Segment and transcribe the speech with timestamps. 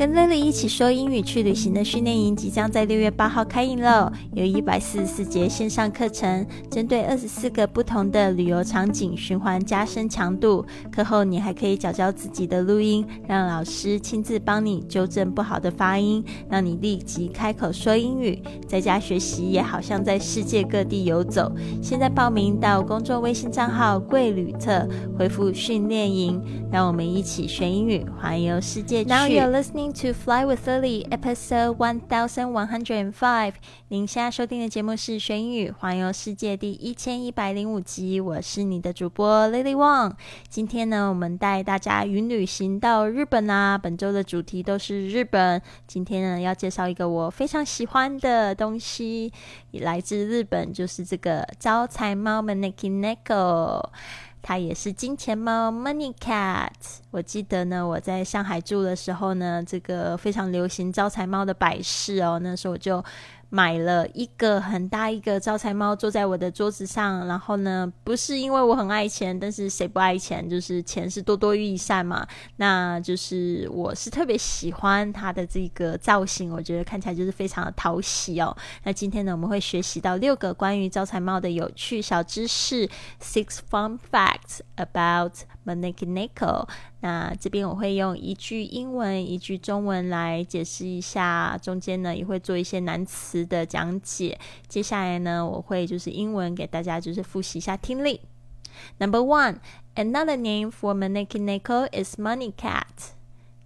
[0.00, 4.10] 跟 Lily 一起说英语去旅行的训练营即将在六月八号开营喽！
[4.32, 10.64] 有一百四十四节线上课程，针对二十四个不同的旅游场景循环加深强度。
[10.90, 18.42] 课后你还可以找找自己的录音，让老师亲自帮你纠正不好的发音，让你立即开口说英语。
[18.66, 21.52] 在家学习也好像在世界各地游走。
[21.82, 24.88] 现在报名到公众微信账号“贵旅特”，
[25.18, 26.42] 回复“训练营”，
[26.72, 29.10] 让我们一起学英语，环游世界去。
[29.90, 33.54] To fly with Lily, episode one thousand one hundred and five。
[33.88, 38.20] 您现在收听的节目是学英语环游世界第一千一百零五集。
[38.20, 40.12] 我是你的主播 Lily Wang。
[40.48, 43.76] 今天呢，我们带大家云旅行到日本啊。
[43.76, 45.60] 本周的主题都是日本。
[45.88, 49.32] 今天呢，要介绍一个我非常喜欢的东西，
[49.72, 53.82] 来自日本，就是这个招财猫 Maneki Neko。
[54.42, 56.70] 它也是金钱猫 Money Cat。
[57.10, 62.38] 我记得呢，我在上海住的时候呢，这个非常流行招财猫的摆饰哦。
[62.42, 63.04] 那时候我就。
[63.50, 67.26] 买了一个很大一个招财猫，坐在我的桌子上。
[67.26, 70.48] 然后呢，不是因为我很爱钱，但是谁不爱钱？
[70.48, 72.26] 就是钱是多多益善嘛。
[72.56, 78.56] 那就是我是特别喜欢它的这个造型，我觉得看起来就是非常的讨喜哦。
[78.84, 82.88] 那今天呢，我们会学习到六个关于招财猫的有趣小知识
[83.20, 85.34] ，six fun facts about
[85.66, 86.68] Maneki Neko。
[87.00, 94.38] 那这边我会用一句英文、一句中文来解释一下，中间呢也会做一些难词的讲解。
[94.68, 98.20] 接下来呢，我会就是英文给大家就是复习一下听力。
[98.98, 99.56] Number one,
[99.94, 103.14] another name for Maneki Neko is Money Cat。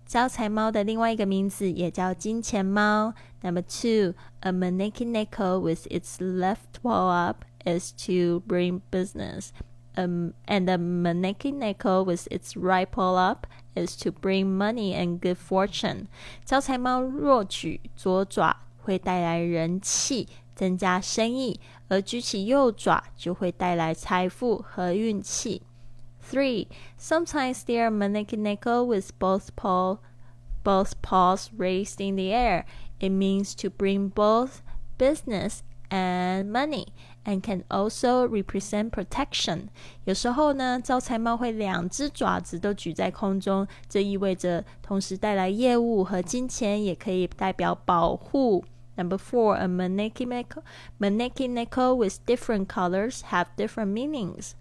[0.07, 3.15] 招财猫的另外一个名字也叫金钱猫。
[3.43, 9.49] Number two, a Maneki Neko with its left paw up is to bring business.
[9.96, 15.20] um, and the maneki neko with its right paw up is to bring money and
[15.20, 16.08] good fortune。
[16.46, 25.62] 招财猫若举左爪会带来人气，增加生意；而举起右爪就会带来财富和运气。
[26.32, 26.68] Three.
[27.00, 29.98] Sometimes they are maneki neko with both paw,
[30.64, 32.66] both paws raised in the air.
[33.00, 34.62] It means to bring both
[34.98, 36.88] business and money
[37.26, 39.68] and can also represent protection。
[40.06, 48.64] 有时候呢，招财猫会两只爪子都举在空中，这意味着同时带来业务和金钱，也可以代表保护。
[48.96, 50.62] Number four, a maneki neko,
[51.00, 54.52] maneki neko with different colors have different meanings.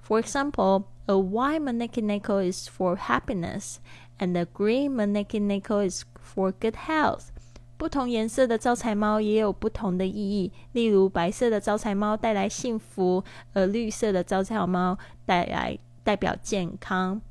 [0.00, 3.76] For example, a white maneki neko is for happiness,
[4.18, 7.32] and a green maneki neko is for good health.
[7.77, 10.51] 不同颜色的招财猫也有不同的意义。
[10.73, 13.23] 例如，白色的招财猫带来幸福，
[13.53, 17.21] 而绿色的招财猫带来代表健康。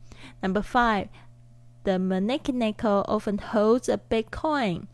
[0.40, 1.08] Number five,
[1.82, 4.84] the Maneki Neko often holds a big coin.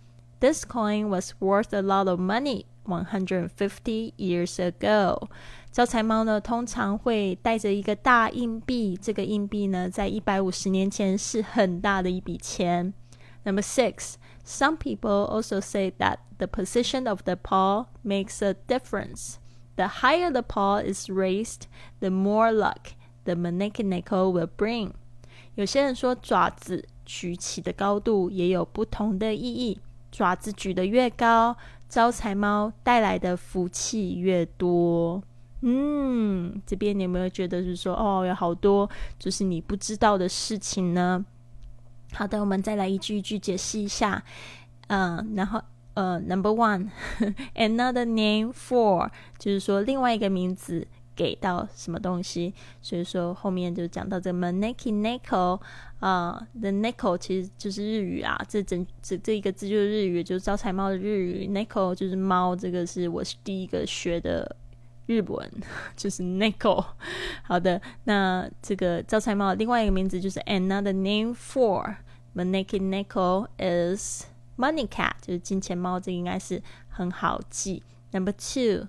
[0.40, 5.28] This coin was worth a lot of money 150 years ago.
[5.70, 8.98] 招财猫呢，通常会带着一个大硬币。
[9.00, 12.92] 这个硬币呢，在一百五十年前是很大的一笔钱。
[13.44, 14.14] Number six.
[14.43, 19.39] Some people also say that the position of the paw makes a difference.
[19.75, 21.67] The higher the paw is raised,
[21.99, 22.95] the more luck
[23.25, 24.91] the maneki neko will bring.
[25.55, 29.79] 有些人说爪子举起的高度也有不同的意义。
[30.11, 31.55] 爪子举得越高，
[31.89, 35.21] 招财猫带来的福气越多。
[35.61, 38.89] 嗯，这边你有没有觉得是说哦，有好多
[39.19, 41.25] 就是你不知道的事情呢？
[42.12, 44.22] 好的，我们再来一句一句解释一下。
[44.88, 45.60] 嗯，然后
[45.94, 50.86] 呃，Number one，another name for，就是说另外一个名字
[51.16, 52.52] 给到什么东西。
[52.82, 55.60] 所以说后面就讲到这个 maneki neko，
[56.00, 61.48] 啊，the neko 其实就是日语啊，这整这这一个字就是日语，就是招财猫的日语。
[61.48, 64.56] neko 就是猫，这个是我是第一个学的
[65.12, 65.50] 日文，
[65.96, 66.84] 就是 nico，。
[67.42, 71.96] 好的，那这个招财猫另外一个名字就是 another name for。
[72.34, 74.24] Maneki Neko is
[74.56, 77.82] money cat，就是金钱猫，这应该是很好记。
[78.10, 78.88] Number two，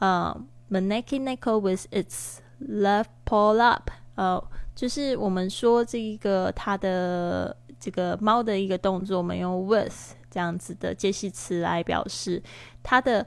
[0.00, 0.36] 呃、
[0.68, 4.42] uh,，Maneki Neko with its left paw up，呃，
[4.74, 12.42] 就是我们说这一个它的这个猫的一个动作，我们用 with 这样子的介系词来表示，
[12.82, 13.24] 它的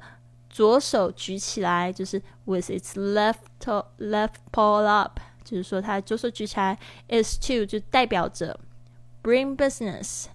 [0.55, 3.39] 左手举起来就是 with its left
[3.99, 6.79] left paw up，就是说它左手举起来
[7.09, 8.57] is to 就代表着。
[9.21, 10.27] bring business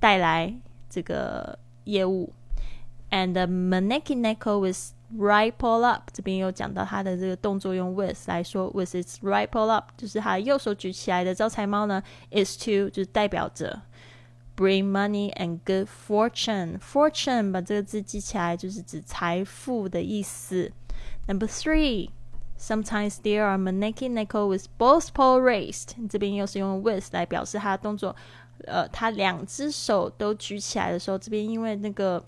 [0.00, 0.52] 带来
[0.88, 2.32] 这个业务
[3.10, 12.02] ，and the maneki neko with right pull up 这边又讲到它的这个动作用 with 来说，with its right pull up 就是它右手举起来的招财猫呢
[12.32, 13.80] ，is to 就是代表着
[14.60, 16.78] bring money and good fortune.
[16.80, 20.70] Fortune 把这个字记起来，就是指财富的意思。
[21.26, 22.10] Number three.
[22.58, 25.94] Sometimes there are maneki neko with both paws raised。
[26.10, 28.14] 这边又是用 with 来表示他的动作，
[28.66, 32.22] 呃，他两只手都举起来的时候，这边因为那个，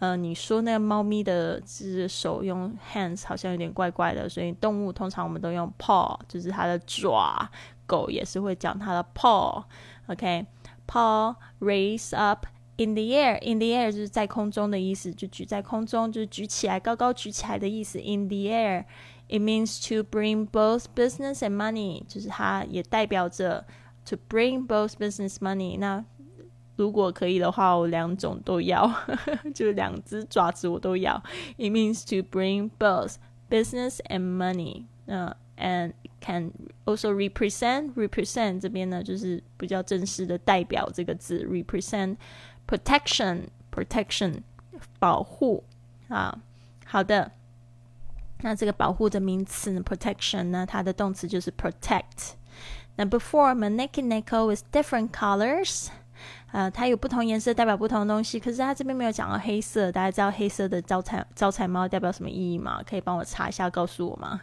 [0.00, 7.48] 呃，你说那个猫咪的只手用 hands 好像有点怪怪的，所以动物通常我们都用 paw，就是它的爪。
[7.86, 9.62] 狗也是会讲它的 paw。
[10.08, 10.44] OK
[10.89, 12.45] paw，OK，paw raise up
[12.77, 17.99] in the air，in the air 就是在空中的意思，就举在空中，就是举起来，高高举起来的意思。
[17.99, 23.65] in the air，it means to bring both business and money，就是它也代表着
[24.05, 25.77] to bring both business money。
[25.79, 26.03] 那
[26.75, 28.91] 如果可以的话，我两种都要，
[29.53, 31.23] 就是两只爪子我都要。
[31.57, 33.15] It means to bring both
[33.49, 36.51] business and money，嗯 ，and can
[36.85, 42.17] also represent represent 这边呢，就是比较正式的代表这个字 represent
[42.67, 44.41] protection protection
[44.99, 45.63] 保护
[46.07, 46.37] 啊。
[46.85, 47.31] 好的，
[48.41, 55.89] 那这个保护的名词呢，protection 呢，它的动词就是 protect。Number four, maneki neko with different colors.
[56.52, 59.90] 呃，它有不同颜色代表不同的东西，可是它这边没有讲到黑色。
[59.92, 62.82] 大家知道黑色的招财招财猫代表什么意义吗？
[62.88, 64.40] 可以帮我查一下，告诉我吗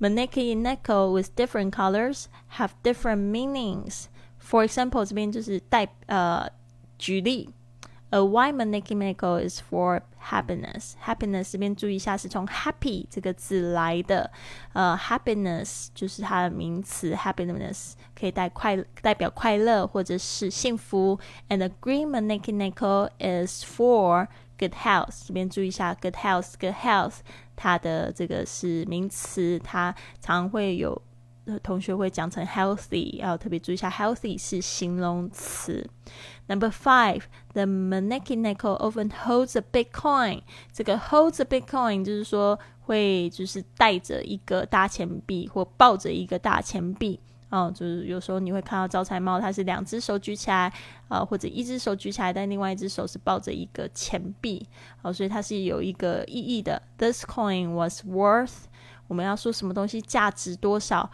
[0.00, 2.24] ？Maneki neko with different colors
[2.56, 4.04] have different meanings.
[4.42, 6.48] For example，这边就是代呃
[6.98, 7.50] 举例。
[8.11, 10.93] A white maneki neko is for happiness.
[11.03, 14.31] Happiness 这边注意一下，是从 happy 这个字来的。
[14.73, 21.19] 呃，happiness 就是它的名词，happiness 可以代快代表快乐或者是幸福。
[21.49, 24.27] And the green maneki neko is for
[24.57, 25.27] good health.
[25.27, 27.15] 这边注意一下，good health, good health
[27.55, 31.01] 它的这个是名词，它常会有。
[31.58, 35.86] 同学会讲成 healthy，要特别注意一下，healthy 是形容词。
[36.46, 40.42] Number five, the maneki neko often holds a big coin。
[40.72, 47.20] 这个 holds a big coin 就是说会就是带着一个大钱币或抱着一个大钱币。
[47.50, 50.72] 哦，就是有时候你会看到招财猫，它是两只手举起来，
[51.08, 54.64] 呃，或者一只手举起来，但另外一只手是抱着一个钱币。
[55.02, 56.80] 哦，所以它是有一个意义的。
[56.96, 58.52] This coin was worth。
[59.08, 61.10] 我们要说什么东西价值多少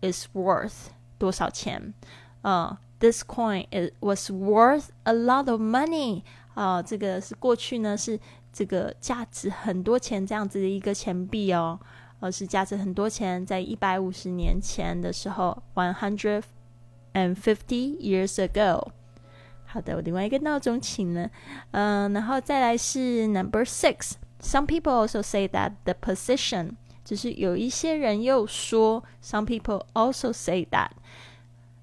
[0.00, 0.88] ？is worth
[1.18, 1.94] 多少钱？
[2.42, 6.22] 呃、uh,，this coin it was worth a lot of money
[6.54, 8.18] 啊、呃，这个是过去呢是
[8.52, 11.78] 这个价值很多钱这样子的一个钱币哦，
[12.20, 16.42] 呃，是价值很多钱，在一百五十年前的时候，one hundred
[17.12, 18.88] and fifty years ago。
[19.64, 21.30] 好的，我另外一个闹钟请了，
[21.72, 26.76] 嗯、呃，然后再来是 number six。Some people also say that the position
[27.11, 30.91] 只是有一些人又说，some people also say that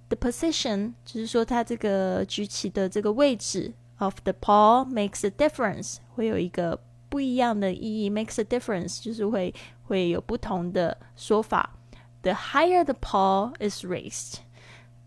[0.08, 6.80] the position，就是说它这个举起的这个位置 of the paw makes a difference，会有一个
[7.10, 9.54] 不一样的意义，makes a difference，就是会
[9.86, 11.74] 会有不同的说法。
[12.22, 14.36] The higher the paw is raised，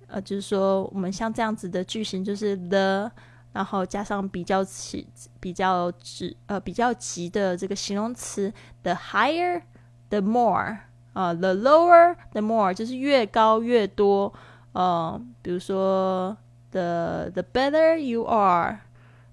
[0.06, 3.12] 呃，就是说我们像这样子的句型，就是 the，
[3.54, 5.08] 然后加上比较起
[5.40, 8.54] 比较直呃比较急的这个形容词
[8.84, 9.64] ，the higher。
[10.11, 10.79] the more
[11.13, 14.33] 啊、uh,，the lower the more 就是越高越多。
[14.73, 16.37] 呃，比如说
[16.71, 18.81] the the better you are,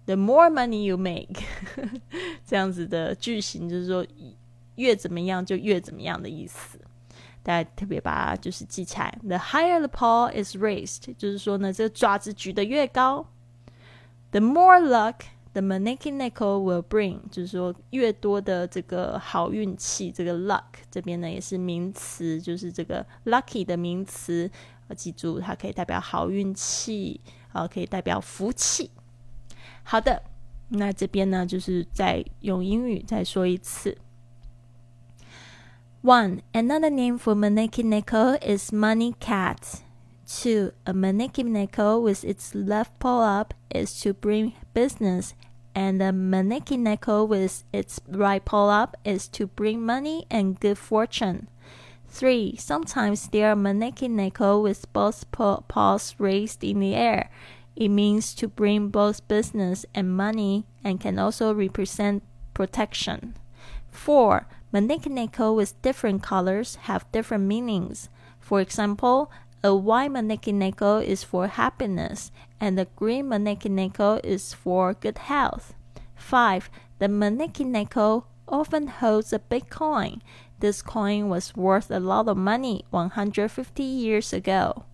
[0.06, 1.44] the more money you make
[2.46, 4.06] 这样子的句型，就是说
[4.76, 6.80] 越怎么样就越怎么样的意思。
[7.44, 9.14] 大家特别把它就是记起来。
[9.22, 13.26] The higher the paw is raised，就是说呢，这个爪子举得越高，
[14.32, 15.16] the more luck
[15.54, 24.50] The maneki neko will bring，就是说越多的这个好运气，这个 luck 这边呢也是名词，就是这个 lucky 的名词。
[24.88, 28.90] 呃，记住它可以代表好运气，啊，可以代表福气。
[29.84, 30.24] 好的，
[30.70, 33.98] 那这边呢就是再用英语再说一次。
[36.02, 39.82] One, another name for maneki neko is money cat.
[40.26, 45.35] Two, a maneki neko with its left paw up is to bring business
[45.75, 50.79] and the maneki neko with its right paw up is to bring money and good
[50.79, 51.49] fortune.
[52.07, 52.55] 3.
[52.57, 57.29] Sometimes there are maneki with both paws raised in the air.
[57.75, 62.23] It means to bring both business and money and can also represent
[62.55, 63.35] protection.
[63.91, 64.47] 4.
[64.73, 68.09] Maneki neko with different colors have different meanings.
[68.39, 69.31] For example,
[69.65, 75.19] a white maneki neko is for happiness, and the green maneki neko is for good
[75.19, 75.75] health.
[76.17, 76.71] 5.
[76.99, 80.23] The maneki neko often holds a big coin.
[80.61, 84.85] This coin was worth a lot of money 150 years ago.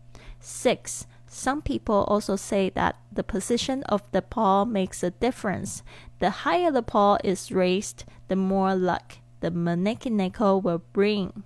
[0.40, 1.06] 6.
[1.26, 5.82] Some people also say that the position of the paw makes a difference.
[6.20, 11.42] The higher the paw is raised, the more luck the maneki will bring.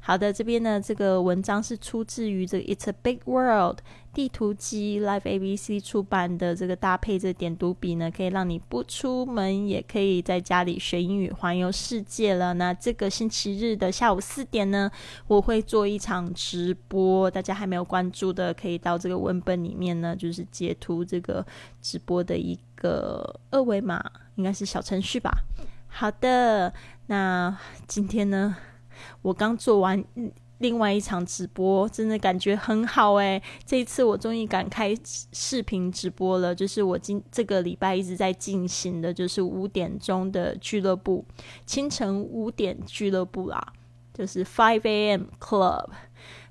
[0.00, 3.76] 好的，这边呢，这个文章是出自于这个《It's a Big World》
[4.14, 12.54] 地图机 Live ABC 出版的这个搭配这点读笔呢，可以让你不出门也可以在家里学英语环游世界了。
[12.54, 14.90] 那这个星期日的下午四点呢，
[15.26, 21.46] 我会做一场直播，大家还没有关注的，可以到这个文本里面呢，就是截图这个
[21.80, 24.02] 直播的一个二维码，
[24.36, 25.30] 应该是小程序吧。
[25.86, 26.72] 好的，
[27.06, 27.56] 那
[27.86, 28.56] 今天呢？
[29.22, 30.04] 我刚做完
[30.58, 33.40] 另外一场直播，真的感觉很好诶。
[33.64, 34.92] 这一次我终于敢开
[35.32, 41.24] 视频直播了，就是我今这个礼拜一直在进行的，就是五点钟的俱乐部，
[41.64, 43.72] 清晨五点俱乐部啦，
[44.12, 45.26] 就是 Five A.M.
[45.38, 45.90] Club。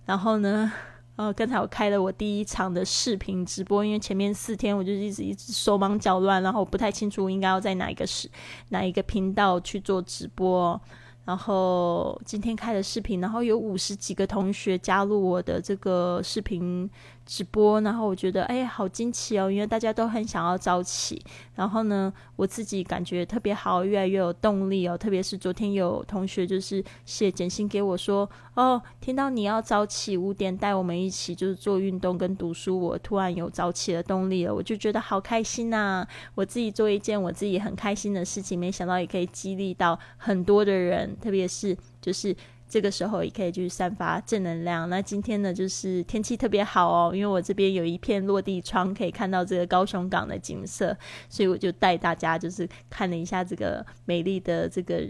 [0.06, 0.72] 然后呢，
[1.18, 8.32] 呃，刚才我开了我第一场的视频直播，因为前面四天我就一直一直手忙脚乱，然后我不太清楚应该要在哪一个是
[8.70, 10.80] 哪一个频道去做直播。
[11.28, 16.90] 然后今天开的视频，然后有五十几个同学加入我的这个视频。
[17.28, 21.22] 直播，然后我觉得哎，好惊奇哦，因为大家都很想要早起。
[21.54, 24.98] 然后呢，我自己感觉特别好，越来越有动力哦。
[24.98, 36.08] 特别是昨天有同学就是写简讯给我说，哦，听到你要早起五点带我们一起就是做运动跟读书，我突然有早起的动力了，我就觉得好开心呐！
[36.34, 42.34] 我自己做一件我自己很开心的事情，没想到也可以激励到很多的人，特别是就是。
[42.68, 44.90] 这个时候也可以就是散发正能量。
[44.90, 50.96] 那今天呢，就是天气特别好哦，因为我这边有一片落地窗，可以看到这个高雄港的景色，
[51.30, 55.10] 所以我就带大家就是看了一下这个美丽的这个。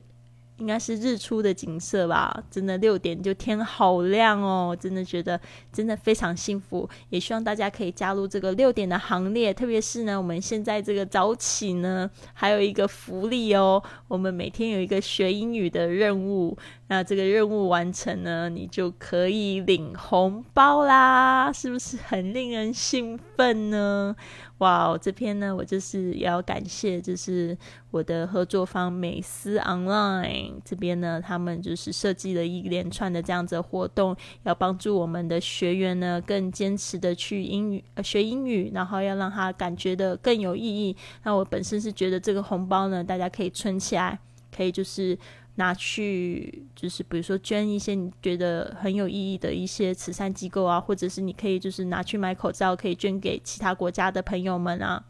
[0.59, 5.39] 应该是日出的景色吧，真的六点就天好亮哦，真的觉得
[5.71, 9.53] 真的非常幸福，也希望大家可以加入这个六点的行列。
[9.53, 16.57] 特别是呢，我们现在这个早起呢，还有一个福利哦，我们每天有一个学英语的任务，
[16.89, 24.15] 那这个任务完成呢，你就可以领红包啦，是不是很令人兴奋呢？
[24.59, 27.55] 哇，这篇呢，我就是要感谢，就是
[27.91, 40.95] 我的合作方美思 Online 这边呢，他们就是设计了一连串的这样子的活动，要帮助我们的学员呢更坚持的去英语呃学英语，然后要让他感觉的更有意义。
[41.23, 44.17] 那我本身是觉得这个红包呢，大家可以存起来，
[44.55, 45.17] 可以就是。
[45.59, 55.03] 拿去就是比如说捐一些你觉得很有意义的一些慈善机构啊，或者是你可以就是拿去买口罩，可以捐给其他国家的朋友们啊。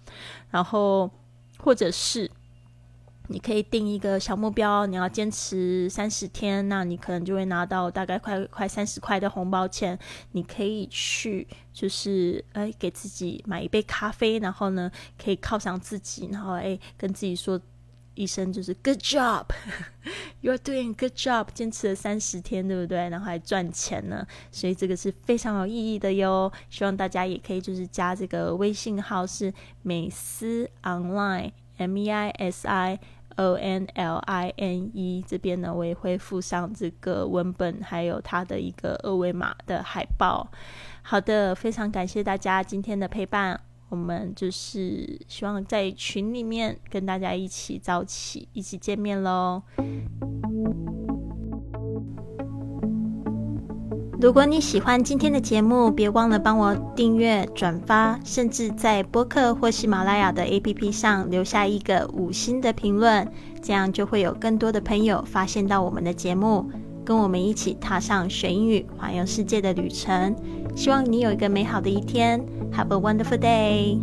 [0.49, 1.11] 然后
[1.59, 2.31] 或者是
[3.27, 9.99] 你可以定一个小目标，你要坚持三十天，那你可能就会拿到大概快快三十块的红包钱。
[10.31, 14.89] 你可以去就是哎给自己买一杯咖啡，然后呢
[15.21, 17.59] 可以犒赏自己，然后哎跟自己说。
[18.17, 23.07] 一生就是 good job，you're doing good job，坚持了三十天，对不对？
[23.09, 26.51] 然后还赚钱呢，所以这个是非常有意义的哟。
[26.69, 33.00] 希望大家也可以就是加这个微信号是美思 online m e i s i
[33.36, 40.50] o n l i n e，这边呢我也会附上这个文本，还有它的一个二维码的海报。
[41.03, 43.62] 好的，非常感谢大家今天的陪伴。
[43.89, 49.62] 我们就是希望在群里面跟大家一起早起，一起见面喽。
[54.20, 66.67] 如果你喜欢今天的节目，别忘了帮我订阅、转发，甚至在播客或喜马拉雅的 APP 上留下一个五星的评论，这样就会有更多的朋友发现到我们的节目，
[67.06, 70.36] 跟我们一起踏上学英语环游世界的旅程。
[70.77, 72.39] 希望你有一个美好的一天。
[72.72, 73.98] Have a wonderful day.